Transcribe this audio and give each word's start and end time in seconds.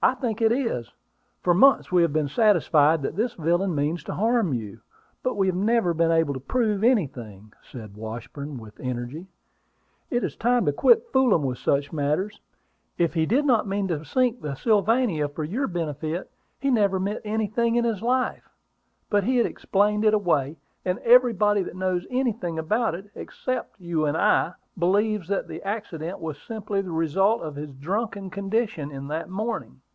"I 0.00 0.14
think 0.14 0.40
it 0.40 0.52
is. 0.52 0.88
For 1.42 1.52
months 1.52 1.90
we 1.90 2.02
have 2.02 2.12
been 2.12 2.28
satisfied 2.28 3.02
that 3.02 3.16
this 3.16 3.34
villain 3.34 3.74
means 3.74 4.06
you 4.06 4.14
harm; 4.14 4.56
but 5.24 5.34
we 5.34 5.48
have 5.48 5.56
never 5.56 5.92
been 5.92 6.12
able 6.12 6.34
to 6.34 6.38
prove 6.38 6.84
anything," 6.84 7.52
said 7.68 7.96
Washburn, 7.96 8.58
with 8.58 8.78
energy. 8.78 9.26
"It 10.08 10.22
is 10.22 10.36
time 10.36 10.66
to 10.66 10.72
quit 10.72 11.08
fooling 11.12 11.42
with 11.42 11.58
such 11.58 11.92
matters. 11.92 12.40
If 12.96 13.14
he 13.14 13.26
did 13.26 13.44
not 13.44 13.66
mean 13.66 13.88
to 13.88 14.04
sink 14.04 14.40
the 14.40 14.54
Sylvania 14.54 15.28
for 15.28 15.42
your 15.42 15.66
benefit, 15.66 16.30
he 16.60 16.70
never 16.70 17.00
meant 17.00 17.22
anything 17.24 17.74
in 17.74 17.84
his 17.84 18.00
life; 18.00 18.48
but 19.10 19.24
he 19.24 19.40
explained 19.40 20.04
it 20.04 20.14
away, 20.14 20.58
and 20.84 21.00
everybody 21.00 21.64
that 21.64 21.74
knows 21.74 22.06
anything 22.08 22.56
about 22.56 22.94
it, 22.94 23.10
except 23.16 23.80
you 23.80 24.04
and 24.06 24.16
I, 24.16 24.52
believes 24.78 25.26
that 25.26 25.48
the 25.48 25.60
accident 25.64 26.20
was 26.20 26.40
simply 26.40 26.80
the 26.82 26.92
result 26.92 27.42
of 27.42 27.56
his 27.56 27.72
drunken 27.74 28.30
condition 28.30 28.94
on 28.96 29.08
that 29.08 29.28
morning. 29.28 29.80